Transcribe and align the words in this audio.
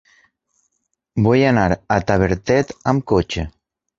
Vull 1.27 1.43
anar 1.49 1.67
a 1.75 1.99
Tavertet 2.11 2.75
amb 2.93 3.05
cotxe. 3.15 3.47